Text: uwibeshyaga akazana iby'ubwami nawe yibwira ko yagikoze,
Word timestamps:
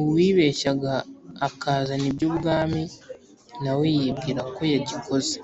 uwibeshyaga 0.00 0.92
akazana 1.48 2.06
iby'ubwami 2.10 2.82
nawe 3.62 3.86
yibwira 3.96 4.42
ko 4.54 4.60
yagikoze, 4.72 5.36